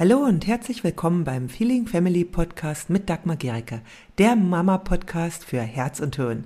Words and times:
Hallo 0.00 0.18
und 0.18 0.46
herzlich 0.46 0.84
willkommen 0.84 1.24
beim 1.24 1.48
Feeling 1.48 1.88
Family 1.88 2.24
Podcast 2.24 2.88
mit 2.88 3.10
Dagmar 3.10 3.34
Gericke, 3.34 3.80
der 4.18 4.36
Mama-Podcast 4.36 5.44
für 5.44 5.58
Herz 5.58 5.98
und 5.98 6.14
Hirn. 6.14 6.44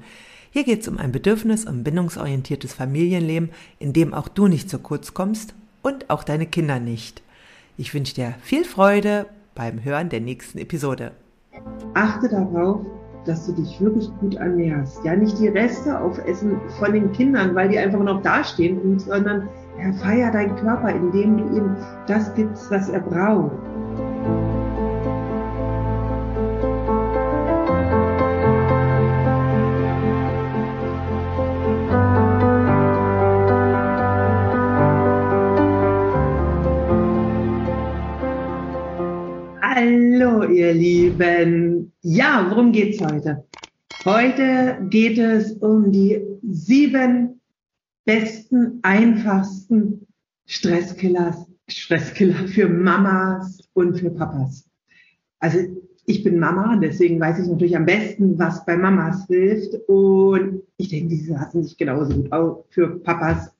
Hier 0.52 0.64
geht 0.64 0.80
es 0.80 0.88
um 0.88 0.96
ein 0.96 1.12
bedürfnis- 1.12 1.68
und 1.68 1.84
bindungsorientiertes 1.84 2.72
Familienleben, 2.72 3.50
in 3.78 3.92
dem 3.92 4.14
auch 4.14 4.28
du 4.28 4.48
nicht 4.48 4.70
zu 4.70 4.78
kurz 4.78 5.12
kommst 5.12 5.54
und 5.82 6.08
auch 6.08 6.24
deine 6.24 6.46
Kinder 6.46 6.80
nicht. 6.80 7.22
Ich 7.76 7.92
wünsche 7.92 8.14
dir 8.14 8.36
viel 8.40 8.64
Freude 8.64 9.26
beim 9.54 9.84
Hören 9.84 10.08
der 10.08 10.22
nächsten 10.22 10.56
Episode. 10.56 11.12
Achte 11.92 12.30
darauf, 12.30 12.86
dass 13.26 13.44
du 13.44 13.52
dich 13.52 13.78
wirklich 13.82 14.08
gut 14.18 14.36
ernährst. 14.36 15.04
Ja, 15.04 15.14
nicht 15.14 15.38
die 15.38 15.48
Reste 15.48 16.00
aufessen 16.00 16.58
von 16.78 16.94
den 16.94 17.12
Kindern, 17.12 17.54
weil 17.54 17.68
die 17.68 17.78
einfach 17.78 18.02
noch 18.02 18.22
dastehen, 18.22 18.98
sondern 18.98 19.46
ja, 19.82 19.92
feier 19.92 20.30
deinen 20.30 20.56
Körper, 20.56 20.90
indem 20.94 21.38
du 21.38 21.56
ihm 21.56 21.76
das 22.06 22.32
gibst, 22.34 22.70
was 22.70 22.88
er 22.88 23.00
braucht. 23.00 23.56
Hallo, 39.62 40.44
ihr 40.44 40.74
Lieben. 40.74 41.92
Ja, 42.02 42.46
worum 42.48 42.72
geht's 42.72 43.02
heute? 43.04 43.44
Heute 44.04 44.78
geht 44.90 45.18
es 45.18 45.52
um 45.52 45.90
die 45.90 46.20
sieben 46.42 47.41
besten, 48.04 48.78
einfachsten 48.82 50.06
Stresskillers, 50.46 51.46
Stresskiller 51.68 52.46
für 52.48 52.68
Mamas 52.68 53.58
und 53.74 53.98
für 53.98 54.10
Papas. 54.10 54.68
Also 55.38 55.58
ich 56.06 56.24
bin 56.24 56.38
Mama, 56.38 56.76
deswegen 56.76 57.20
weiß 57.20 57.38
ich 57.38 57.48
natürlich 57.48 57.76
am 57.76 57.86
besten, 57.86 58.38
was 58.38 58.64
bei 58.66 58.76
Mamas 58.76 59.26
hilft. 59.28 59.74
Und 59.88 60.62
ich 60.76 60.88
denke, 60.88 61.08
diese 61.08 61.32
lassen 61.32 61.62
sich 61.62 61.76
genauso 61.76 62.14
gut 62.14 62.32
auch 62.32 62.64
für 62.70 62.98
Papas 63.00 63.50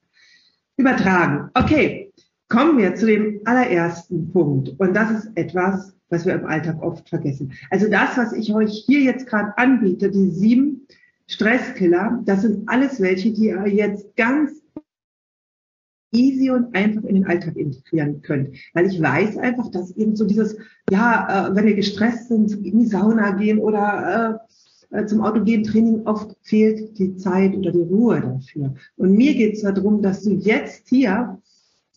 übertragen. 0.76 1.50
Okay, 1.54 2.12
kommen 2.48 2.78
wir 2.78 2.94
zu 2.94 3.06
dem 3.06 3.40
allerersten 3.44 4.30
Punkt. 4.32 4.74
Und 4.78 4.94
das 4.94 5.10
ist 5.10 5.30
etwas, 5.36 5.94
was 6.08 6.26
wir 6.26 6.34
im 6.34 6.44
Alltag 6.44 6.82
oft 6.82 7.08
vergessen. 7.08 7.52
Also 7.70 7.88
das, 7.88 8.16
was 8.16 8.32
ich 8.32 8.52
euch 8.52 8.84
hier 8.86 9.00
jetzt 9.00 9.26
gerade 9.26 9.56
anbiete, 9.56 10.10
die 10.10 10.30
sieben 10.30 10.86
Stresskiller, 11.32 12.20
das 12.26 12.42
sind 12.42 12.68
alles 12.68 13.00
welche, 13.00 13.32
die 13.32 13.46
ihr 13.46 13.66
jetzt 13.66 14.14
ganz 14.16 14.62
easy 16.12 16.50
und 16.50 16.74
einfach 16.74 17.02
in 17.04 17.14
den 17.14 17.26
Alltag 17.26 17.56
integrieren 17.56 18.20
könnt. 18.20 18.54
Weil 18.74 18.86
ich 18.86 19.00
weiß 19.00 19.38
einfach, 19.38 19.70
dass 19.70 19.96
eben 19.96 20.14
so 20.14 20.26
dieses, 20.26 20.58
ja, 20.90 21.48
äh, 21.48 21.56
wenn 21.56 21.64
wir 21.64 21.74
gestresst 21.74 22.28
sind, 22.28 22.52
in 22.52 22.80
die 22.80 22.86
Sauna 22.86 23.30
gehen 23.30 23.58
oder 23.58 24.42
äh, 24.92 24.98
äh 24.98 25.06
zum 25.06 25.22
Autogen-Training, 25.22 26.02
oft 26.04 26.36
fehlt 26.42 26.98
die 26.98 27.16
Zeit 27.16 27.56
oder 27.56 27.72
die 27.72 27.80
Ruhe 27.80 28.20
dafür. 28.20 28.74
Und 28.96 29.12
mir 29.12 29.32
geht 29.32 29.54
es 29.54 29.62
darum, 29.62 30.02
dass 30.02 30.22
du 30.22 30.32
jetzt 30.32 30.86
hier 30.90 31.40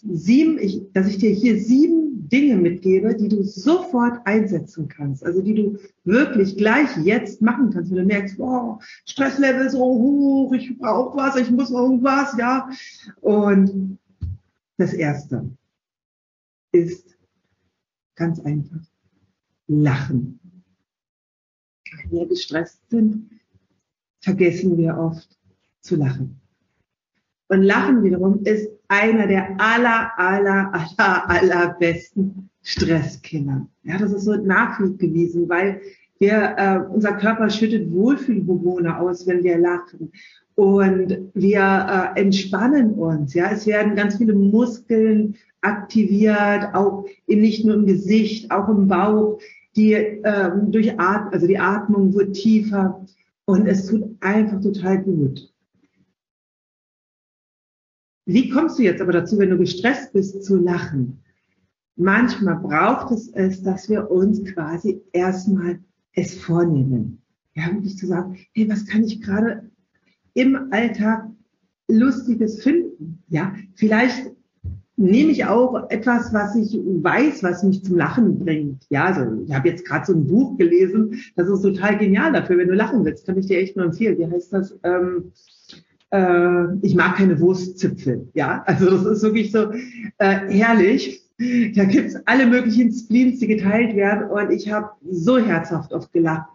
sieben, 0.08 0.58
ich, 0.60 0.82
dass 0.94 1.08
ich 1.08 1.18
dir 1.18 1.32
hier 1.32 1.60
sieben 1.60 2.30
Dinge 2.30 2.56
mitgebe, 2.56 3.16
die 3.16 3.28
du 3.28 3.44
sofort 3.44 4.26
einsetzen 4.26 4.88
kannst. 4.88 5.26
Also 5.26 5.42
die 5.42 5.54
du 5.54 5.78
wirklich 6.04 6.58
gleich 6.58 6.90
jetzt 6.98 7.42
machen 7.42 7.72
kannst, 7.72 7.92
wenn 7.92 7.98
du 7.98 8.06
merkst, 8.06 8.38
wow, 8.40 8.84
Stresslevel 9.06 9.70
so 9.70 9.80
hoch, 9.80 10.54
ich 10.54 10.78
brauche 10.78 11.18
was, 11.18 11.36
ich 11.36 11.52
muss 11.52 11.72
irgendwas, 11.72 12.36
ja. 12.38 12.70
Und 13.22 13.98
das 14.78 14.94
erste 14.94 15.50
ist 16.72 17.18
ganz 18.16 18.40
einfach 18.40 18.82
Lachen. 19.68 20.40
Wenn 21.92 22.12
wir 22.12 22.28
gestresst 22.28 22.82
sind, 22.90 23.30
vergessen 24.20 24.78
wir 24.78 24.98
oft 24.98 25.38
zu 25.82 25.96
lachen. 25.96 26.42
Und 27.48 27.64
Lachen 27.64 28.04
wiederum 28.04 28.44
ist 28.44 28.70
einer 28.88 29.28
der 29.28 29.50
aller, 29.60 30.12
aller, 30.18 30.72
aller, 30.74 31.30
allerbesten 31.30 32.50
Stresskiller. 32.64 33.68
Ja, 33.84 33.98
das 33.98 34.12
ist 34.12 34.24
so 34.24 34.36
nachgewiesen, 34.36 35.48
weil 35.48 35.82
wir, 36.20 36.56
äh, 36.58 36.80
unser 36.94 37.14
Körper 37.14 37.50
schüttet 37.50 37.92
Wohlfühlhormone 37.92 38.98
aus, 39.00 39.28
wenn 39.28 39.44
wir 39.44 39.58
lachen. 39.58 40.12
Und 40.56 41.18
wir 41.34 42.14
äh, 42.16 42.20
entspannen 42.22 42.94
uns. 42.94 43.34
Ja, 43.34 43.52
es 43.52 43.68
werden 43.68 43.96
ganz 43.96 44.18
viele 44.18 44.34
Muskeln 44.34 45.36
aktiviert, 45.62 46.74
auch 46.74 47.06
in, 47.28 47.42
nicht 47.42 47.66
nur 47.66 47.76
im 47.76 47.86
Gesicht, 47.86 48.50
auch 48.52 48.70
im 48.70 48.88
Bauch. 48.88 49.40
Die 49.76 49.92
ähm, 49.94 50.72
durch 50.72 50.98
At 50.98 51.34
also 51.34 51.48
die 51.48 51.60
Atmung 51.60 52.14
wird 52.14 52.34
tiefer 52.34 53.06
und 53.44 53.68
es 53.68 53.88
tut 53.88 54.04
einfach 54.22 54.62
total 54.62 55.04
gut. 55.04 55.52
Wie 58.26 58.50
kommst 58.50 58.80
du 58.80 58.84
jetzt 58.84 59.02
aber 59.02 59.12
dazu, 59.12 59.38
wenn 59.38 59.52
du 59.52 59.58
gestresst 59.58 60.14
bist, 60.14 60.44
zu 60.44 60.58
lachen? 60.58 61.20
Manchmal 61.96 62.58
braucht 62.58 63.12
es 63.12 63.30
es, 63.34 63.62
dass 63.62 63.90
wir 63.90 64.10
uns 64.10 64.44
quasi 64.46 65.02
erstmal 65.14 65.80
es 66.14 66.38
vornehmen. 66.38 67.22
Ja, 67.54 67.72
wirklich 67.72 67.98
zu 67.98 68.08
sagen, 68.08 68.38
hey, 68.54 68.68
was 68.70 68.86
kann 68.86 69.04
ich 69.04 69.22
gerade 69.22 69.70
im 70.34 70.72
Alltag 70.72 71.30
Lustiges 71.88 72.64
finden? 72.64 73.24
Ja, 73.30 73.56
vielleicht 73.76 74.32
nehme 74.98 75.32
ich 75.32 75.46
auch 75.46 75.90
etwas, 75.90 76.34
was 76.34 76.56
ich 76.56 76.74
weiß, 76.76 77.44
was 77.44 77.64
mich 77.64 77.84
zum 77.84 77.98
Lachen 77.98 78.40
bringt. 78.40 78.86
Ja, 78.90 79.06
also 79.06 79.44
ich 79.46 79.54
habe 79.54 79.70
jetzt 79.70 79.86
gerade 79.86 80.06
so 80.06 80.14
ein 80.14 80.26
Buch 80.26 80.58
gelesen, 80.58 81.22
das 81.36 81.50
ist 81.50 81.62
total 81.62 81.98
genial 81.98 82.32
dafür, 82.32 82.58
wenn 82.58 82.70
du 82.70 82.76
lachen 82.76 83.04
willst, 83.04 83.26
kann 83.26 83.38
ich 83.38 83.48
dir 83.48 83.60
echt 83.60 83.76
nur 83.76 83.86
empfehlen. 83.86 84.18
Wie 84.18 84.26
heißt 84.26 84.54
das? 84.54 84.78
Ähm, 84.84 85.32
äh, 86.12 86.76
ich 86.82 86.96
mag 86.96 87.18
keine 87.18 87.40
Wurstzipfel. 87.40 88.30
Ja, 88.34 88.64
also 88.66 88.90
das 88.90 89.06
ist 89.06 89.24
wirklich 89.24 89.52
so 89.52 89.72
äh, 90.18 90.50
herrlich. 90.50 91.22
Da 91.38 91.84
gibt's 91.84 92.16
alle 92.26 92.48
möglichen 92.48 92.94
Spleens, 92.94 93.40
die 93.40 93.48
geteilt 93.48 93.96
werden 93.96 94.30
und 94.30 94.52
ich 94.52 94.72
habe 94.72 94.92
so 95.10 95.38
herzhaft 95.38 95.92
oft 95.92 96.14
gelacht. 96.14 96.48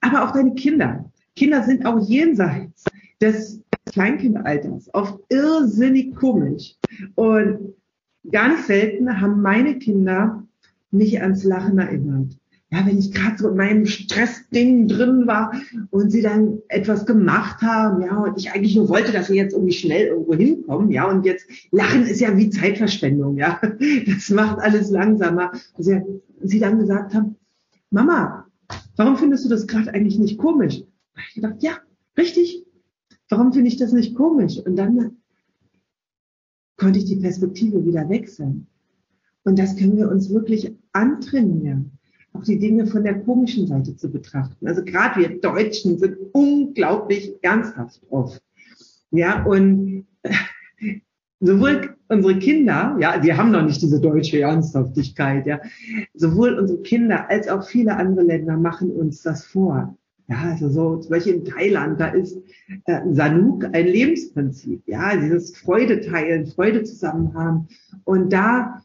Aber 0.00 0.24
auch 0.24 0.32
deine 0.32 0.54
Kinder. 0.54 1.08
Kinder 1.36 1.62
sind 1.62 1.86
auch 1.86 2.00
jenseits 2.08 2.84
des 3.20 3.62
Kleinkindalters 3.86 4.92
oft 4.92 5.20
irrsinnig 5.28 6.16
komisch. 6.16 6.74
Und 7.14 7.74
ganz 8.30 8.66
selten 8.66 9.20
haben 9.20 9.40
meine 9.40 9.78
Kinder 9.78 10.44
mich 10.90 11.20
ans 11.20 11.44
Lachen 11.44 11.78
erinnert 11.78 12.36
ja, 12.72 12.86
wenn 12.86 12.98
ich 12.98 13.12
gerade 13.12 13.36
so 13.36 13.50
in 13.50 13.56
meinem 13.56 13.84
Stressding 13.84 14.88
drin 14.88 15.26
war 15.26 15.52
und 15.90 16.10
sie 16.10 16.22
dann 16.22 16.58
etwas 16.68 17.04
gemacht 17.04 17.60
haben, 17.60 18.02
ja, 18.02 18.16
und 18.16 18.38
ich 18.38 18.50
eigentlich 18.50 18.74
nur 18.74 18.88
wollte, 18.88 19.12
dass 19.12 19.26
sie 19.26 19.36
jetzt 19.36 19.52
irgendwie 19.52 19.74
schnell 19.74 20.06
irgendwo 20.06 20.34
hinkommen, 20.34 20.90
ja, 20.90 21.06
und 21.06 21.26
jetzt 21.26 21.46
lachen 21.70 22.06
ist 22.06 22.22
ja 22.22 22.34
wie 22.34 22.48
Zeitverschwendung, 22.48 23.36
ja, 23.36 23.60
das 24.06 24.30
macht 24.30 24.58
alles 24.60 24.90
langsamer. 24.90 25.52
Und 25.74 25.84
sie, 25.84 26.00
sie 26.40 26.60
dann 26.60 26.78
gesagt 26.78 27.14
haben, 27.14 27.36
Mama, 27.90 28.46
warum 28.96 29.18
findest 29.18 29.44
du 29.44 29.50
das 29.50 29.66
gerade 29.66 29.92
eigentlich 29.92 30.18
nicht 30.18 30.38
komisch? 30.38 30.82
Da 31.14 31.20
ich 31.28 31.34
gedacht, 31.34 31.62
ja, 31.62 31.72
richtig. 32.16 32.64
Warum 33.28 33.52
finde 33.52 33.68
ich 33.68 33.76
das 33.76 33.92
nicht 33.92 34.14
komisch? 34.14 34.58
Und 34.64 34.76
dann 34.76 35.18
konnte 36.78 36.98
ich 36.98 37.04
die 37.04 37.16
Perspektive 37.16 37.84
wieder 37.84 38.08
wechseln. 38.08 38.66
Und 39.44 39.58
das 39.58 39.76
können 39.76 39.98
wir 39.98 40.08
uns 40.08 40.30
wirklich 40.30 40.74
antrainieren 40.92 41.98
auch 42.34 42.44
die 42.44 42.58
Dinge 42.58 42.86
von 42.86 43.04
der 43.04 43.20
komischen 43.20 43.66
Seite 43.66 43.96
zu 43.96 44.10
betrachten. 44.10 44.66
Also 44.66 44.84
gerade 44.84 45.20
wir 45.20 45.40
Deutschen 45.40 45.98
sind 45.98 46.16
unglaublich 46.32 47.34
ernsthaft 47.42 48.00
oft. 48.10 48.42
Ja, 49.10 49.44
und 49.44 50.06
sowohl 51.40 51.96
unsere 52.08 52.38
Kinder, 52.38 52.96
ja, 53.00 53.22
wir 53.22 53.36
haben 53.36 53.50
noch 53.50 53.64
nicht 53.64 53.82
diese 53.82 54.00
deutsche 54.00 54.40
Ernsthaftigkeit, 54.40 55.46
ja, 55.46 55.60
sowohl 56.14 56.58
unsere 56.58 56.80
Kinder 56.82 57.28
als 57.28 57.48
auch 57.48 57.66
viele 57.66 57.96
andere 57.96 58.24
Länder 58.24 58.56
machen 58.56 58.90
uns 58.90 59.22
das 59.22 59.44
vor. 59.44 59.96
Ja, 60.28 60.36
also 60.52 60.68
so, 60.70 60.96
zum 60.96 61.10
Beispiel 61.10 61.34
in 61.34 61.44
Thailand, 61.44 62.00
da 62.00 62.08
ist 62.08 62.38
äh, 62.86 63.00
Sanuk 63.10 63.64
ein 63.72 63.86
Lebensprinzip, 63.86 64.82
ja, 64.86 65.16
dieses 65.16 65.56
Freude 65.56 66.00
teilen, 66.00 66.46
Freude 66.46 66.84
zusammen 66.84 67.34
haben. 67.34 67.68
Und 68.04 68.32
da 68.32 68.82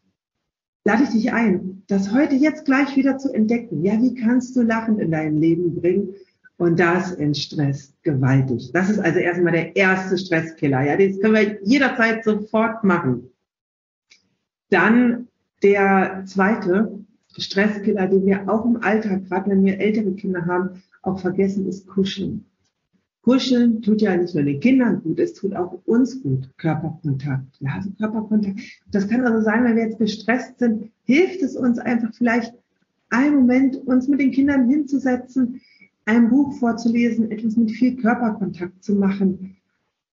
lade 0.87 1.03
ich 1.03 1.09
dich 1.09 1.33
ein, 1.33 1.83
das 1.87 2.13
heute 2.13 2.35
jetzt 2.35 2.63
gleich 2.63 2.95
wieder 2.95 3.17
zu 3.17 3.33
entdecken. 3.33 3.83
Ja, 3.83 4.01
wie 4.01 4.15
kannst 4.15 4.55
du 4.55 4.61
Lachen 4.61 4.99
in 4.99 5.11
dein 5.11 5.35
Leben 5.35 5.75
bringen? 5.75 6.15
Und 6.55 6.79
das 6.79 7.11
entstresst 7.11 8.01
gewaltig. 8.03 8.71
Das 8.71 8.89
ist 8.89 8.99
also 8.99 9.19
erstmal 9.19 9.51
der 9.51 9.75
erste 9.75 10.17
Stresskiller. 10.17 10.83
Ja, 10.83 10.95
das 10.95 11.19
können 11.19 11.33
wir 11.33 11.61
jederzeit 11.61 12.23
sofort 12.23 12.85
machen. 12.85 13.29
Dann 14.69 15.27
der 15.61 16.23
zweite 16.25 16.99
Stresskiller, 17.37 18.07
den 18.07 18.25
wir 18.25 18.47
auch 18.49 18.63
im 18.63 18.81
Alltag, 18.81 19.25
gerade 19.27 19.51
wenn 19.51 19.65
wir 19.65 19.81
ältere 19.81 20.13
Kinder 20.13 20.45
haben, 20.45 20.81
auch 21.01 21.19
vergessen, 21.19 21.67
ist 21.67 21.85
Kuscheln. 21.85 22.45
Kuscheln 23.27 23.81
tut 23.81 24.01
ja 24.01 24.15
nicht 24.15 24.33
nur 24.33 24.45
den 24.45 24.61
Kindern 24.61 25.03
gut, 25.03 25.19
es 25.19 25.33
tut 25.33 25.53
auch 25.53 25.77
uns 25.85 26.23
gut, 26.23 26.49
Körperkontakt. 26.57 27.57
Ja, 27.59 27.71
also 27.75 27.89
Körperkontakt. 27.97 28.57
Das 28.89 29.05
kann 29.09 29.25
also 29.25 29.41
sein, 29.41 29.65
wenn 29.65 29.75
wir 29.75 29.83
jetzt 29.83 29.99
gestresst 29.99 30.59
sind, 30.59 30.91
hilft 31.03 31.41
es 31.41 31.57
uns 31.57 31.77
einfach 31.77 32.13
vielleicht 32.13 32.53
einen 33.09 33.35
Moment, 33.35 33.75
uns 33.85 34.07
mit 34.07 34.21
den 34.21 34.31
Kindern 34.31 34.69
hinzusetzen, 34.69 35.59
ein 36.05 36.29
Buch 36.29 36.57
vorzulesen, 36.57 37.29
etwas 37.29 37.57
mit 37.57 37.71
viel 37.71 37.97
Körperkontakt 37.97 38.81
zu 38.81 38.95
machen, 38.95 39.57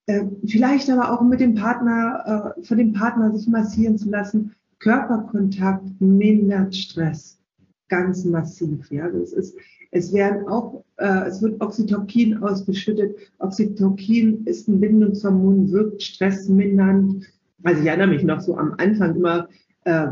äh, 0.07 0.25
vielleicht 0.45 0.91
aber 0.91 1.13
auch 1.13 1.23
mit 1.23 1.39
dem 1.39 1.55
Partner, 1.55 2.57
äh, 2.59 2.65
von 2.65 2.79
dem 2.79 2.95
Partner 2.95 3.33
sich 3.33 3.47
massieren 3.47 3.97
zu 3.97 4.11
lassen. 4.11 4.57
Körperkontakt 4.81 6.01
mindert 6.01 6.75
Stress 6.75 7.39
ganz 7.89 8.25
massiv. 8.25 8.91
Ja, 8.91 9.09
das 9.09 9.33
ist 9.33 9.57
es 9.97 10.13
werden 10.13 10.49
auch, 10.49 10.84
äh, 10.97 11.29
es 11.29 11.43
wird 11.43 11.61
Oxytocin 11.61 12.43
ausgeschüttet. 12.43 13.17
Oxytocin 13.39 14.45
ist 14.45 14.69
ein 14.69 14.81
Bindungshormon, 14.81 15.71
wirkt 15.73 16.03
stressmindernd. 16.03 17.25
Also 17.63 17.81
ich 17.81 17.87
erinnere 17.87 18.09
mich 18.09 18.23
noch 18.23 18.41
so 18.41 18.57
am 18.57 18.75
Anfang 18.79 19.17
immer 19.17 19.49
äh, 19.85 20.07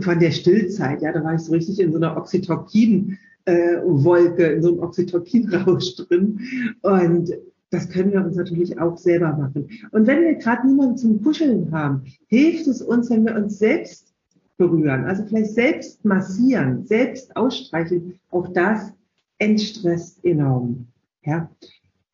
von 0.00 0.20
der 0.20 0.30
Stillzeit. 0.30 1.02
Ja, 1.02 1.12
da 1.12 1.24
war 1.24 1.34
ich 1.34 1.40
so 1.40 1.52
richtig 1.52 1.80
in 1.80 1.92
so 1.92 1.98
einer 1.98 2.16
Oxytocin 2.16 3.18
äh, 3.46 3.78
Wolke, 3.84 4.44
in 4.44 4.62
so 4.62 4.68
einem 4.68 4.80
Oxytocin-Rausch 4.80 5.96
drin. 5.96 6.38
Und 6.82 7.32
das 7.70 7.88
können 7.88 8.12
wir 8.12 8.24
uns 8.24 8.36
natürlich 8.36 8.78
auch 8.80 8.96
selber 8.96 9.36
machen. 9.36 9.68
Und 9.90 10.06
wenn 10.06 10.22
wir 10.22 10.34
gerade 10.34 10.66
niemanden 10.66 10.96
zum 10.96 11.22
Kuscheln 11.22 11.70
haben, 11.72 12.02
hilft 12.28 12.66
es 12.66 12.80
uns, 12.80 13.10
wenn 13.10 13.26
wir 13.26 13.36
uns 13.36 13.58
selbst 13.58 14.14
berühren, 14.56 15.04
also 15.04 15.24
vielleicht 15.24 15.52
selbst 15.52 16.04
massieren, 16.04 16.84
selbst 16.84 17.36
ausstreichen. 17.36 18.18
Auch 18.30 18.48
das 18.52 18.92
entstresst 19.38 20.24
enorm. 20.24 20.88
Ja, 21.24 21.50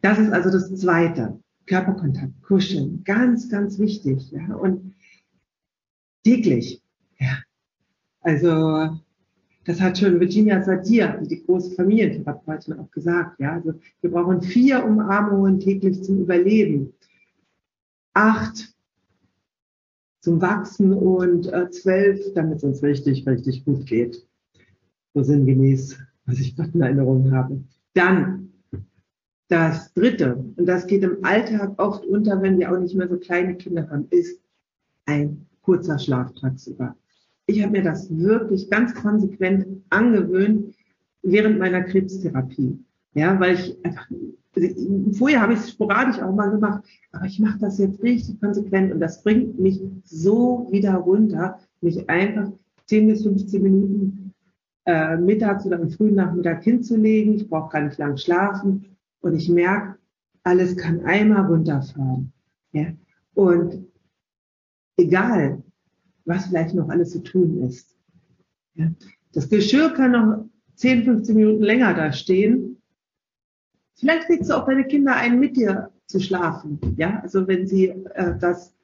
das 0.01 0.19
ist 0.19 0.33
also 0.33 0.51
das 0.51 0.75
Zweite. 0.75 1.41
Körperkontakt, 1.67 2.43
Kuscheln, 2.43 3.03
ganz, 3.05 3.49
ganz 3.49 3.79
wichtig. 3.79 4.31
Ja, 4.33 4.55
und 4.55 4.95
täglich. 6.23 6.83
Ja, 7.19 7.39
also 8.21 8.99
das 9.65 9.81
hat 9.81 9.99
schon 9.99 10.21
Virginia 10.21 10.63
Satir, 10.63 11.23
die 11.23 11.43
große 11.43 11.75
Familientherapeutin, 11.75 12.79
auch 12.79 12.91
gesagt. 12.91 13.41
Ja, 13.41 13.53
also 13.53 13.75
wir 14.03 14.11
brauchen 14.11 14.43
vier 14.43 14.85
Umarmungen 14.85 15.59
täglich 15.59 16.03
zum 16.03 16.21
Überleben, 16.21 16.93
acht 18.13 18.75
zum 20.21 20.41
Wachsen 20.41 20.93
und 20.93 21.53
äh, 21.53 21.71
zwölf, 21.71 22.33
damit 22.35 22.59
es 22.59 22.65
uns 22.65 22.83
richtig, 22.83 23.27
richtig 23.27 23.65
gut 23.65 23.87
geht. 23.87 24.27
So 25.15 25.23
sinngemäß 25.23 25.99
was 26.27 26.39
ich 26.39 26.55
dort 26.55 26.75
in 26.75 26.83
Erinnerung 26.83 27.33
habe. 27.33 27.63
Dann 27.95 28.51
das 29.49 29.93
Dritte, 29.93 30.37
und 30.57 30.67
das 30.67 30.87
geht 30.87 31.03
im 31.03 31.19
Alltag 31.23 31.75
oft 31.77 32.05
unter, 32.07 32.41
wenn 32.43 32.59
wir 32.59 32.73
auch 32.73 32.79
nicht 32.79 32.95
mehr 32.95 33.09
so 33.09 33.17
kleine 33.19 33.55
Kinder 33.57 33.89
haben, 33.91 34.07
ist 34.11 34.41
ein 35.07 35.47
kurzer 35.63 35.99
Schlaf 35.99 36.33
tagsüber. 36.35 36.97
Ich 37.47 37.63
habe 37.63 37.73
mir 37.73 37.83
das 37.83 38.09
wirklich 38.17 38.71
ganz 38.71 38.95
konsequent 38.95 39.67
angewöhnt 39.91 40.75
während 41.23 41.59
meiner 41.59 41.83
Krebstherapie. 41.83 42.79
Ja, 43.15 43.39
weil 43.39 43.55
ich 43.55 43.85
einfach, 43.85 44.09
vorher 45.13 45.41
habe 45.43 45.53
ich 45.53 45.61
es 45.61 45.71
sporadisch 45.71 46.21
auch 46.21 46.35
mal 46.35 46.51
gemacht, 46.51 46.85
aber 47.13 47.27
ich 47.27 47.39
mache 47.39 47.59
das 47.59 47.79
jetzt 47.79 48.03
richtig 48.03 48.41
konsequent 48.41 48.93
und 48.93 49.01
das 49.01 49.23
bringt 49.23 49.59
mich 49.61 49.81
so 50.05 50.69
wieder 50.71 50.95
runter, 50.95 51.59
mich 51.81 52.09
einfach 52.09 52.51
10 52.87 53.09
bis 53.09 53.23
15 53.23 53.63
Minuten 53.63 54.24
äh, 54.87 55.17
mittags 55.17 55.65
oder 55.67 55.81
am 55.81 55.91
frühen 55.91 56.15
Nachmittag 56.15 56.63
hinzulegen. 56.63 57.35
Ich 57.35 57.49
brauche 57.49 57.73
gar 57.73 57.83
nicht 57.83 57.99
lang 57.99 58.17
schlafen. 58.17 58.97
Und 59.21 59.35
ich 59.35 59.49
merke, 59.49 59.99
alles 60.43 60.77
kann 60.77 61.05
einmal 61.05 61.47
runterfahren. 61.47 62.33
Ja? 62.73 62.93
Und 63.35 63.87
egal, 64.97 65.63
was 66.25 66.47
vielleicht 66.47 66.75
noch 66.75 66.89
alles 66.89 67.11
zu 67.11 67.23
tun 67.23 67.63
ist. 67.63 67.97
Ja? 68.75 68.91
Das 69.33 69.49
Geschirr 69.49 69.91
kann 69.91 70.13
noch 70.13 70.45
10, 70.77 71.05
15 71.05 71.37
Minuten 71.37 71.63
länger 71.63 71.95
da 71.95 72.13
stehen. 72.13 72.83
Vielleicht 73.97 74.29
legst 74.29 74.51
du 74.51 74.57
auch 74.57 74.67
deine 74.67 74.85
Kinder 74.85 75.17
ein, 75.17 75.39
mit 75.39 75.57
dir 75.57 75.91
zu 76.07 76.21
schlafen. 76.21 76.79
Ja, 76.97 77.21
also 77.21 77.47
wenn 77.47 77.67
sie 77.67 77.87
äh, 77.87 78.37
das 78.39 78.75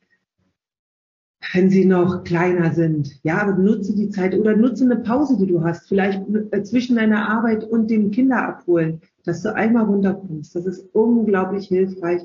wenn 1.52 1.70
sie 1.70 1.84
noch 1.84 2.24
kleiner 2.24 2.72
sind. 2.72 3.18
Ja, 3.22 3.42
aber 3.42 3.52
nutze 3.52 3.94
die 3.94 4.10
Zeit 4.10 4.34
oder 4.34 4.56
nutze 4.56 4.84
eine 4.84 4.96
Pause, 4.96 5.36
die 5.36 5.46
du 5.46 5.62
hast, 5.62 5.88
vielleicht 5.88 6.22
äh, 6.50 6.62
zwischen 6.62 6.96
deiner 6.96 7.28
Arbeit 7.28 7.64
und 7.64 7.90
dem 7.90 8.10
Kinder 8.10 8.46
abholen, 8.46 9.00
dass 9.24 9.42
du 9.42 9.54
einmal 9.54 9.84
runterkommst. 9.84 10.54
Das 10.54 10.66
ist 10.66 10.88
unglaublich 10.92 11.68
hilfreich. 11.68 12.22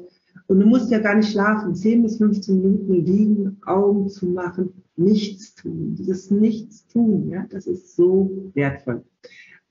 Und 0.48 0.60
du 0.60 0.68
musst 0.68 0.92
ja 0.92 1.00
gar 1.00 1.16
nicht 1.16 1.32
schlafen. 1.32 1.74
10 1.74 2.04
bis 2.04 2.18
15 2.18 2.62
Minuten 2.62 3.06
liegen, 3.06 3.58
Augen 3.66 4.10
zu 4.10 4.28
machen, 4.28 4.74
nichts 4.96 5.56
tun. 5.56 5.96
Dieses 5.98 6.30
Nichts 6.30 6.86
tun, 6.88 7.30
ja, 7.30 7.46
das 7.50 7.68
ist 7.68 7.96
so 7.96 8.52
wertvoll. 8.54 9.04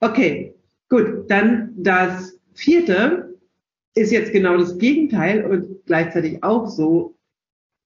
Okay, 0.00 0.54
gut. 0.88 1.24
Dann 1.28 1.70
das 1.76 2.38
vierte 2.54 3.34
ist 3.94 4.10
jetzt 4.10 4.32
genau 4.32 4.56
das 4.56 4.78
Gegenteil 4.78 5.44
und 5.44 5.86
gleichzeitig 5.86 6.42
auch 6.42 6.66
so 6.66 7.13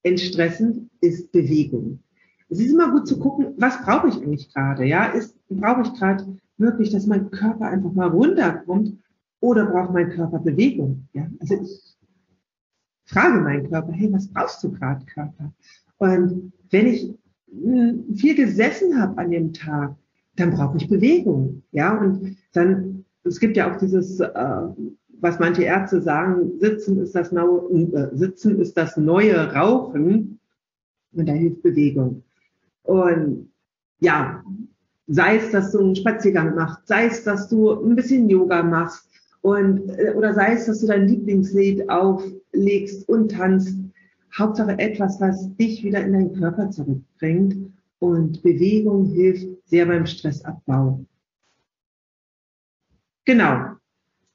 entstressend 0.03 0.89
ist 1.01 1.31
Bewegung. 1.31 1.99
Es 2.49 2.59
ist 2.59 2.71
immer 2.71 2.91
gut 2.91 3.07
zu 3.07 3.19
gucken, 3.19 3.53
was 3.57 3.81
brauche 3.83 4.07
ich 4.07 4.15
eigentlich 4.15 4.51
gerade? 4.53 4.85
Ja, 4.85 5.05
ist, 5.05 5.37
brauche 5.49 5.81
ich 5.81 5.93
gerade 5.93 6.39
wirklich, 6.57 6.91
dass 6.91 7.05
mein 7.05 7.29
Körper 7.31 7.67
einfach 7.67 7.91
mal 7.93 8.07
runterkommt 8.07 8.97
oder 9.39 9.65
braucht 9.65 9.93
mein 9.93 10.09
Körper 10.09 10.39
Bewegung? 10.39 11.07
Ja, 11.13 11.27
also 11.39 11.55
ich 11.61 11.95
frage 13.05 13.39
meinen 13.39 13.69
Körper, 13.69 13.91
hey, 13.91 14.11
was 14.11 14.27
brauchst 14.27 14.63
du 14.63 14.71
gerade, 14.71 15.05
Körper? 15.05 15.53
Und 15.97 16.53
wenn 16.71 16.87
ich 16.87 17.13
hm, 17.51 18.15
viel 18.15 18.35
gesessen 18.35 18.99
habe 18.99 19.17
an 19.17 19.31
dem 19.31 19.53
Tag, 19.53 19.95
dann 20.35 20.51
brauche 20.51 20.77
ich 20.77 20.87
Bewegung. 20.87 21.63
Ja, 21.71 21.97
und 21.97 22.37
dann, 22.53 23.05
es 23.23 23.39
gibt 23.39 23.57
ja 23.57 23.71
auch 23.71 23.77
dieses 23.77 24.19
äh, 24.19 24.61
was 25.21 25.39
manche 25.39 25.63
Ärzte 25.63 26.01
sagen, 26.01 26.59
Sitzen 26.59 27.01
ist 27.01 27.15
das, 27.15 27.31
neue, 27.31 27.69
äh, 27.93 28.15
Sitzen 28.15 28.59
ist 28.59 28.77
das 28.77 28.97
neue 28.97 29.53
Rauchen 29.53 30.39
und 31.13 31.29
da 31.29 31.33
hilft 31.33 31.61
Bewegung. 31.61 32.23
Und 32.83 33.51
ja, 33.99 34.43
sei 35.07 35.37
es, 35.37 35.51
dass 35.51 35.71
du 35.71 35.79
einen 35.79 35.95
Spaziergang 35.95 36.55
machst, 36.55 36.87
sei 36.87 37.07
es, 37.07 37.23
dass 37.23 37.49
du 37.49 37.71
ein 37.71 37.95
bisschen 37.95 38.29
Yoga 38.29 38.63
machst 38.63 39.09
und 39.41 39.89
äh, 39.89 40.13
oder 40.15 40.33
sei 40.33 40.53
es, 40.53 40.65
dass 40.65 40.81
du 40.81 40.87
dein 40.87 41.07
Lieblingslied 41.07 41.89
auflegst 41.89 43.07
und 43.09 43.31
tanzt. 43.31 43.75
Hauptsache 44.37 44.77
etwas, 44.77 45.19
was 45.19 45.55
dich 45.55 45.83
wieder 45.83 46.01
in 46.03 46.13
deinen 46.13 46.33
Körper 46.33 46.69
zurückbringt. 46.69 47.73
Und 47.97 48.43
Bewegung 48.43 49.07
hilft 49.07 49.47
sehr 49.65 49.87
beim 49.87 50.05
Stressabbau. 50.05 51.03
Genau. 53.25 53.78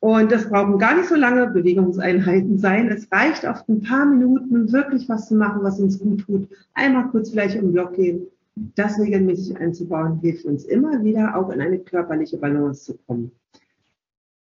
Und 0.05 0.31
das 0.31 0.51
brauchen 0.51 0.79
gar 0.79 0.95
nicht 0.99 1.09
so 1.09 1.15
lange 1.15 1.47
Bewegungseinheiten 1.47 2.59
sein. 2.59 2.89
Es 2.89 3.11
reicht 3.11 3.47
oft 3.47 3.67
ein 3.71 3.81
paar 3.81 4.05
Minuten 4.05 4.71
wirklich 4.71 5.09
was 5.09 5.29
zu 5.29 5.35
machen, 5.35 5.63
was 5.63 5.81
uns 5.81 5.99
gut 5.99 6.21
tut. 6.21 6.47
Einmal 6.75 7.09
kurz 7.09 7.31
vielleicht 7.31 7.59
um 7.59 7.73
Block 7.73 7.95
gehen. 7.95 8.27
Das 8.55 8.99
regelmäßig 8.99 9.57
einzubauen, 9.57 10.21
hilft 10.21 10.45
uns 10.45 10.67
immer 10.67 11.03
wieder 11.03 11.35
auch 11.35 11.49
in 11.49 11.63
eine 11.63 11.79
körperliche 11.79 12.37
Balance 12.37 12.85
zu 12.85 12.99
kommen. 13.07 13.33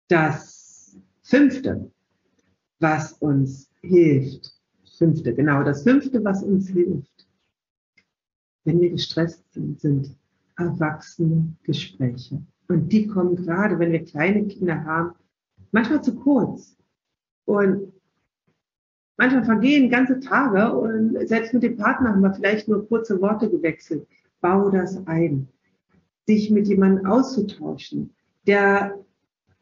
Das 0.09 0.97
fünfte, 1.21 1.89
was 2.81 3.13
uns 3.13 3.69
hilft, 3.79 4.51
fünfte, 4.97 5.33
genau, 5.33 5.63
das 5.63 5.83
fünfte, 5.83 6.21
was 6.25 6.43
uns 6.43 6.67
hilft, 6.67 7.25
wenn 8.65 8.81
wir 8.81 8.89
gestresst 8.89 9.45
sind, 9.53 9.79
sind 9.79 10.13
erwachsene 10.57 11.55
Gespräche. 11.63 12.41
Und 12.67 12.91
die 12.91 13.07
kommen 13.07 13.37
gerade, 13.37 13.79
wenn 13.79 13.93
wir 13.93 14.03
kleine 14.03 14.45
Kinder 14.45 14.83
haben, 14.83 15.13
manchmal 15.73 16.01
zu 16.01 16.15
kurz. 16.15 16.77
Und 17.45 17.91
manchmal 19.17 19.43
vergehen 19.43 19.89
ganze 19.89 20.21
Tage 20.21 20.71
und 20.71 21.27
selbst 21.27 21.53
mit 21.53 21.63
dem 21.63 21.75
Partner 21.75 22.11
haben 22.11 22.21
wir 22.21 22.33
vielleicht 22.33 22.69
nur 22.69 22.87
kurze 22.87 23.19
Worte 23.19 23.49
gewechselt. 23.49 24.07
Bau 24.39 24.69
das 24.69 25.05
ein. 25.07 25.49
Sich 26.25 26.49
mit 26.49 26.67
jemandem 26.69 27.05
auszutauschen, 27.05 28.13
der 28.47 28.97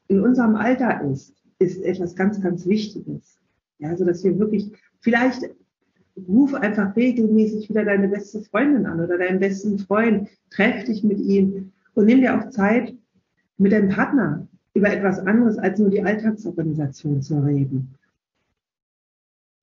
in 0.08 0.22
unserem 0.22 0.56
Alter 0.56 1.01
ist, 1.10 1.34
ist 1.58 1.82
etwas 1.82 2.15
ganz, 2.15 2.39
ganz 2.39 2.68
Wichtiges. 2.68 3.39
Ja, 3.80 3.89
also 3.89 4.06
dass 4.06 4.24
wir 4.24 4.38
wirklich, 4.38 4.72
vielleicht 5.00 5.50
ruf 6.27 6.53
einfach 6.53 6.96
regelmäßig 6.96 7.70
wieder 7.70 7.86
deine 7.86 8.10
beste 8.10 8.41
Freundin 8.41 8.86
an 8.86 9.00
oder 9.00 9.18
deinen 9.18 9.39
besten 9.39 9.80
Freund, 9.80 10.30
treff 10.51 10.84
dich 10.84 11.03
mit 11.03 11.20
ihm 11.20 11.72
und 11.96 12.06
nimm 12.06 12.22
dir 12.22 12.38
auch 12.38 12.50
Zeit, 12.50 12.94
mit 13.58 13.72
deinem 13.72 13.89
Partner 13.89 14.48
über 14.73 14.91
etwas 14.91 15.19
anderes 15.19 15.57
als 15.57 15.79
nur 15.79 15.89
die 15.89 16.01
Alltagsorganisation 16.01 17.21
zu 17.21 17.39
reden. 17.39 17.95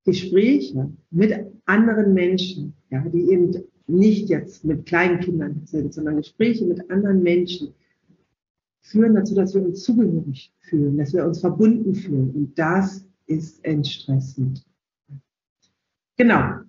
Gespräche 0.05 0.91
mit 1.11 1.35
anderen 1.67 2.15
Menschen, 2.15 2.75
ja, 2.91 3.01
die 3.01 3.31
eben 3.31 3.55
nicht 3.87 4.29
jetzt 4.29 4.65
mit 4.65 4.87
kleinen 4.87 5.21
Kindern 5.21 5.63
sind, 5.65 5.93
sondern 5.93 6.17
Gespräche 6.17 6.65
mit 6.65 6.91
anderen 6.91 7.23
Menschen 7.23 7.75
führen 8.81 9.15
dazu, 9.15 9.35
dass 9.35 9.55
wir 9.55 9.65
uns 9.65 9.83
zugehörig 9.83 10.53
fühlen, 10.61 10.97
dass 10.97 11.13
wir 11.13 11.25
uns 11.25 11.41
verbunden 11.41 11.95
fühlen. 11.95 12.31
Und 12.31 12.59
das 12.59 13.07
ist 13.27 13.63
entstressend. 13.65 14.65
Genau. 16.17 16.61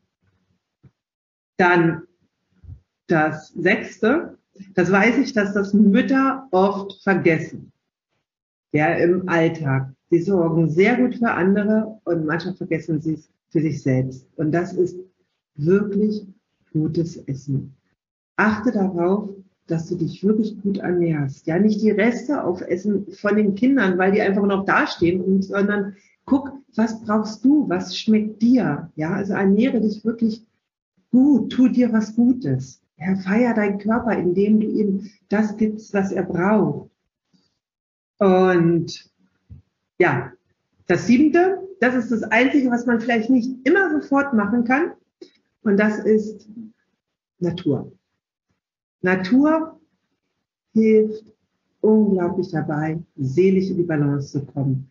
Dann 1.57 2.03
das 3.07 3.49
sechste, 3.49 4.37
das 4.73 4.91
weiß 4.91 5.17
ich, 5.17 5.33
dass 5.33 5.53
das 5.53 5.73
Mütter 5.73 6.47
oft 6.51 7.01
vergessen. 7.03 7.71
Ja, 8.71 8.93
im 8.93 9.27
Alltag. 9.27 9.93
Sie 10.09 10.21
sorgen 10.21 10.69
sehr 10.69 10.97
gut 10.97 11.15
für 11.15 11.31
andere 11.31 11.99
und 12.03 12.25
manchmal 12.25 12.55
vergessen 12.55 13.01
sie 13.01 13.13
es 13.13 13.29
für 13.49 13.61
sich 13.61 13.81
selbst. 13.81 14.27
Und 14.35 14.51
das 14.51 14.73
ist 14.73 14.97
wirklich 15.55 16.25
gutes 16.71 17.17
Essen. 17.27 17.75
Achte 18.37 18.71
darauf, 18.71 19.29
dass 19.67 19.87
du 19.87 19.95
dich 19.95 20.23
wirklich 20.23 20.59
gut 20.61 20.77
ernährst. 20.77 21.45
Ja, 21.47 21.59
nicht 21.59 21.81
die 21.81 21.91
Reste 21.91 22.43
aufessen 22.43 23.07
von 23.11 23.35
den 23.35 23.55
Kindern, 23.55 23.97
weil 23.97 24.11
die 24.11 24.21
einfach 24.21 24.45
noch 24.45 24.65
dastehen, 24.65 25.41
sondern 25.41 25.95
guck, 26.25 26.51
was 26.75 27.01
brauchst 27.01 27.43
du? 27.45 27.67
Was 27.69 27.97
schmeckt 27.97 28.41
dir? 28.41 28.91
Ja, 28.95 29.13
also 29.13 29.33
ernähre 29.33 29.81
dich 29.81 30.03
wirklich 30.05 30.45
gut. 31.11 31.51
Tu 31.51 31.67
dir 31.69 31.91
was 31.91 32.15
Gutes. 32.15 32.81
Ja, 32.97 33.15
feier 33.15 33.53
deinen 33.53 33.77
Körper, 33.79 34.17
indem 34.17 34.59
du 34.59 34.67
ihm 34.67 35.09
das 35.29 35.55
gibst, 35.57 35.93
was 35.93 36.11
er 36.11 36.23
braucht. 36.23 36.88
Und 38.19 39.09
ja, 39.97 40.31
das 40.87 41.07
siebente, 41.07 41.67
das 41.79 41.95
ist 41.95 42.11
das 42.11 42.23
einzige, 42.23 42.69
was 42.69 42.85
man 42.85 42.99
vielleicht 42.99 43.29
nicht 43.29 43.65
immer 43.65 43.89
sofort 43.99 44.33
machen 44.33 44.63
kann. 44.65 44.91
Und 45.63 45.77
das 45.77 45.99
ist 45.99 46.47
Natur. 47.39 47.91
Natur 49.01 49.79
hilft 50.73 51.23
unglaublich 51.81 52.51
dabei, 52.51 52.99
seelisch 53.15 53.69
in 53.69 53.77
die 53.77 53.83
Balance 53.83 54.31
zu 54.31 54.45
kommen. 54.45 54.89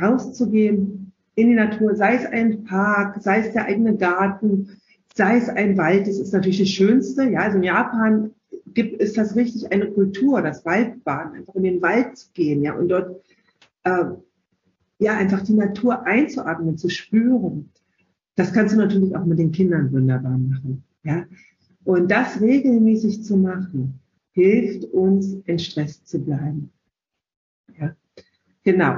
Rauszugehen 0.00 1.12
in 1.34 1.48
die 1.48 1.54
Natur, 1.54 1.96
sei 1.96 2.14
es 2.14 2.26
ein 2.26 2.64
Park, 2.64 3.20
sei 3.22 3.40
es 3.40 3.52
der 3.52 3.64
eigene 3.64 3.96
Garten, 3.96 4.80
sei 5.14 5.38
es 5.38 5.48
ein 5.48 5.76
Wald, 5.76 6.06
das 6.06 6.18
ist 6.18 6.32
natürlich 6.32 6.58
das 6.58 6.68
Schönste. 6.68 7.24
Ja, 7.24 7.40
also 7.40 7.58
in 7.58 7.64
Japan 7.64 8.30
gibt, 8.74 9.00
ist 9.00 9.16
das 9.16 9.36
richtig 9.36 9.72
eine 9.72 9.90
Kultur, 9.90 10.42
das 10.42 10.64
Waldbaden, 10.64 11.34
einfach 11.34 11.54
in 11.54 11.62
den 11.64 11.82
Wald 11.82 12.16
zu 12.16 12.30
gehen, 12.32 12.62
ja, 12.62 12.74
und 12.74 12.88
dort, 12.88 13.22
äh, 13.84 14.04
ja, 14.98 15.16
einfach 15.16 15.42
die 15.42 15.54
Natur 15.54 16.06
einzuatmen, 16.06 16.76
zu 16.76 16.88
spüren. 16.88 17.70
Das 18.34 18.52
kannst 18.52 18.74
du 18.74 18.78
natürlich 18.78 19.14
auch 19.16 19.24
mit 19.24 19.38
den 19.38 19.52
Kindern 19.52 19.92
wunderbar 19.92 20.38
machen, 20.38 20.84
ja. 21.04 21.24
Und 21.84 22.10
das 22.10 22.40
regelmäßig 22.40 23.24
zu 23.24 23.36
machen, 23.36 24.00
hilft 24.32 24.84
uns, 24.86 25.36
entstresst 25.46 26.06
zu 26.06 26.20
bleiben. 26.20 26.70
Ja, 27.80 27.94
genau. 28.62 28.96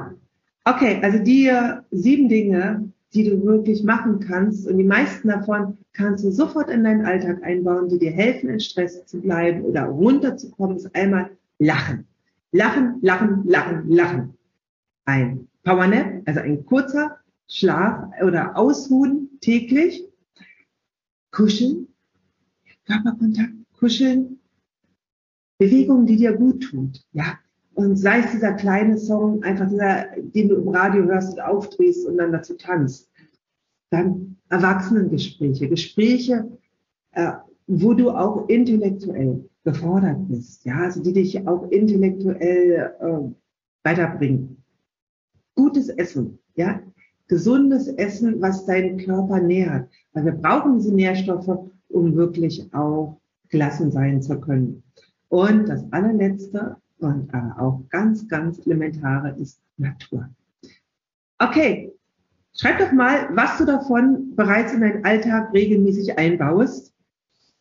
Okay, 0.65 1.01
also 1.03 1.19
die 1.19 1.51
sieben 1.91 2.29
Dinge, 2.29 2.93
die 3.15 3.25
du 3.25 3.45
wirklich 3.45 3.83
machen 3.83 4.21
kannst, 4.21 4.69
und 4.69 4.79
die 4.79 4.85
meisten 4.85 5.29
davon 5.29 5.79
kannst 5.93 6.25
du 6.25 6.31
sofort 6.31 6.71
in 6.71 6.85
deinen 6.85 7.05
Alltag 7.05 7.43
einbauen, 7.43 7.89
die 7.89 7.99
dir 7.99 8.13
helfen, 8.13 8.51
entstresst 8.51 9.09
zu 9.09 9.21
bleiben 9.21 9.63
oder 9.63 9.85
runterzukommen, 9.85 10.77
ist 10.77 10.95
einmal 10.95 11.31
Lachen. 11.59 12.07
Lachen, 12.53 12.99
lachen, 13.03 13.43
lachen, 13.47 13.89
lachen. 13.89 14.35
Ein 15.05 15.49
Powernap, 15.63 16.23
also 16.27 16.41
ein 16.41 16.65
kurzer 16.65 17.19
Schlaf 17.49 18.11
oder 18.23 18.57
Ausruhen 18.57 19.29
täglich. 19.41 20.05
Kuscheln, 21.31 21.87
Körperkontakt, 22.87 23.53
kuscheln, 23.79 24.41
Bewegungen, 25.59 26.07
die 26.07 26.17
dir 26.17 26.33
gut 26.33 26.63
tut, 26.63 27.05
ja. 27.13 27.39
Und 27.75 27.97
sei 27.97 28.21
es 28.21 28.33
dieser 28.33 28.55
kleine 28.55 28.99
Song, 28.99 29.43
einfach 29.43 29.69
dieser, 29.69 30.07
den 30.17 30.49
du 30.49 30.57
im 30.57 30.69
Radio 30.69 31.05
hörst 31.05 31.35
und 31.35 31.41
aufdrehst 31.41 32.07
und 32.07 32.19
dann 32.19 32.33
dazu 32.33 32.55
tanzt. 32.55 33.10
Dann 33.91 34.37
Erwachsenengespräche, 34.49 35.69
Gespräche, 35.69 36.49
äh, 37.13 37.33
wo 37.67 37.95
du 37.95 38.11
auch 38.11 38.49
intellektuell 38.49 39.49
gefordert 39.65 40.29
bist, 40.29 40.65
ja, 40.65 40.79
also 40.79 41.03
die 41.03 41.13
dich 41.13 41.47
auch 41.47 41.71
intellektuell 41.71 42.93
äh, 43.01 43.89
weiterbringen. 43.89 44.63
Gutes 45.55 45.89
Essen, 45.89 46.39
ja, 46.57 46.81
gesundes 47.29 47.89
Essen, 47.89 48.41
was 48.41 48.67
deinen 48.67 48.99
Körper 48.99 49.41
nährt, 49.41 49.89
weil 50.13 50.25
wir 50.25 50.33
brauchen 50.33 50.79
diese 50.79 50.95
Nährstoffe, 50.95 51.71
um 51.89 52.17
wirklich 52.17 52.73
auch 52.75 53.21
gelassen 53.49 53.91
sein 53.93 54.23
zu 54.23 54.41
können. 54.41 54.83
Und 55.29 55.69
das 55.69 55.85
allerletzte 55.93 56.77
und 56.99 57.33
aber 57.33 57.61
auch 57.61 57.83
ganz, 57.89 58.27
ganz 58.29 58.61
elementare 58.67 59.37
ist 59.39 59.61
Natur. 59.77 60.29
Okay, 61.39 61.93
schreib 62.55 62.79
doch 62.79 62.93
mal, 62.93 63.29
was 63.33 63.59
du 63.59 63.65
davon 63.65 64.35
bereits 64.37 64.73
in 64.73 64.81
deinen 64.81 65.05
Alltag 65.05 65.53
regelmäßig 65.53 66.19
einbaust. 66.19 66.93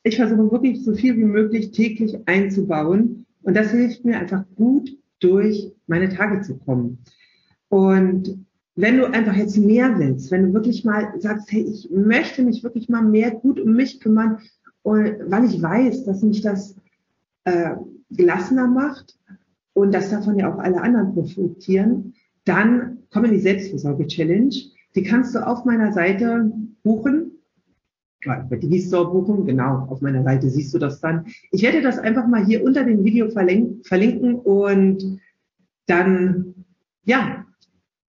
Ich 0.04 0.16
versuche 0.16 0.52
wirklich 0.52 0.84
so 0.84 0.94
viel 0.94 1.18
wie 1.18 1.26
möglich 1.26 1.72
täglich 1.72 2.18
einzubauen 2.26 3.26
und 3.44 3.56
das 3.56 3.72
hilft 3.72 4.06
mir 4.06 4.18
einfach 4.20 4.44
gut 4.56 4.98
durch 5.20 5.72
meine 5.88 6.10
Tage 6.10 6.42
zu 6.42 6.58
kommen. 6.58 7.00
Und 7.68 8.46
wenn 8.76 8.98
du 8.98 9.06
einfach 9.06 9.36
jetzt 9.36 9.58
mehr 9.58 10.00
willst, 10.00 10.32
wenn 10.32 10.44
du 10.44 10.54
wirklich 10.54 10.86
mal 10.86 11.14
sagst, 11.20 11.52
hey, 11.52 11.62
ich 11.62 11.90
möchte 11.92 12.44
mich 12.44 12.64
wirklich 12.64 12.88
mal 12.88 13.04
mehr 13.04 13.32
gut 13.32 13.60
um 13.60 13.74
mich 13.74 14.00
kümmern, 14.00 14.40
weil 14.84 15.46
ich 15.46 15.62
weiß, 15.62 16.06
dass 16.06 16.24
mich 16.24 16.42
das 16.42 16.76
äh, 17.44 17.76
gelassener 18.10 18.68
macht 18.68 19.18
und 19.74 19.94
dass 19.94 20.10
davon 20.10 20.40
ja 20.40 20.54
auch 20.54 20.60
alle 20.60 20.82
anderen 20.82 21.14
profitieren, 21.14 22.14
dann 22.46 23.00
komm 23.12 23.26
in 23.26 23.32
die 23.32 23.40
Selbstversorge-Challenge. 23.40 24.56
Die 24.96 25.04
kannst 25.04 25.36
du 25.36 25.46
auf 25.46 25.66
meiner 25.66 25.92
Seite 25.92 26.52
buchen. 26.84 27.32
Die 28.26 28.60
Digistore 28.60 29.12
buchen, 29.12 29.46
genau, 29.46 29.88
auf 29.90 30.02
meiner 30.02 30.24
Seite 30.24 30.50
siehst 30.50 30.74
du 30.74 30.78
das 30.78 31.00
dann. 31.00 31.26
Ich 31.52 31.62
werde 31.62 31.82
das 31.82 32.00
einfach 32.00 32.28
mal 32.28 32.46
hier 32.46 32.64
unter 32.64 32.84
dem 32.84 33.06
Video 33.06 33.30
verlinken 33.30 34.36
und 34.36 35.22
dann, 35.86 36.66
ja, 37.06 37.46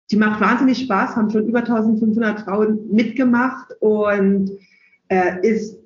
die 0.09 0.17
macht 0.17 0.41
wahnsinnig 0.41 0.79
Spaß, 0.79 1.15
haben 1.15 1.29
schon 1.29 1.47
über 1.47 1.59
1500 1.59 2.41
Frauen 2.41 2.91
mitgemacht 2.91 3.73
und 3.79 4.51
äh, 5.07 5.47
ist 5.47 5.77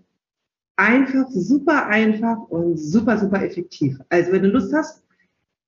einfach, 0.77 1.29
super 1.29 1.87
einfach 1.87 2.37
und 2.49 2.77
super, 2.77 3.17
super 3.17 3.43
effektiv. 3.43 3.99
Also 4.09 4.31
wenn 4.31 4.43
du 4.43 4.49
Lust 4.49 4.73
hast, 4.73 5.03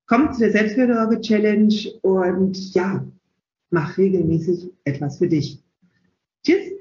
komm 0.06 0.32
zu 0.32 0.40
der 0.40 0.52
Selbstfürsorge-Challenge 0.52 1.92
und 2.02 2.74
ja, 2.74 3.06
mach 3.70 3.96
regelmäßig 3.96 4.70
etwas 4.84 5.18
für 5.18 5.28
dich. 5.28 5.62
Tschüss! 6.44 6.72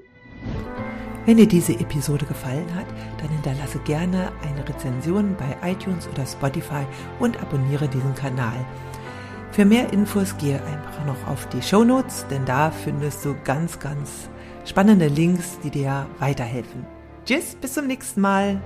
Wenn 1.25 1.37
dir 1.37 1.47
diese 1.47 1.73
Episode 1.73 2.25
gefallen 2.25 2.73
hat, 2.73 2.85
dann 3.19 3.29
hinterlasse 3.29 3.79
gerne 3.79 4.31
eine 4.43 4.67
Rezension 4.67 5.35
bei 5.35 5.71
iTunes 5.71 6.07
oder 6.07 6.25
Spotify 6.25 6.85
und 7.19 7.41
abonniere 7.41 7.89
diesen 7.89 8.15
Kanal. 8.15 8.65
Für 9.51 9.65
mehr 9.65 9.91
Infos 9.91 10.37
gehe 10.37 10.63
einfach 10.63 11.05
noch 11.05 11.27
auf 11.27 11.49
die 11.49 11.61
Show 11.61 11.83
Notes, 11.83 12.25
denn 12.29 12.45
da 12.45 12.71
findest 12.71 13.25
du 13.25 13.35
ganz, 13.43 13.79
ganz 13.79 14.29
spannende 14.65 15.07
Links, 15.07 15.57
die 15.63 15.71
dir 15.71 16.07
weiterhelfen. 16.19 16.85
Tschüss, 17.25 17.55
bis 17.59 17.73
zum 17.73 17.87
nächsten 17.87 18.21
Mal. 18.21 18.61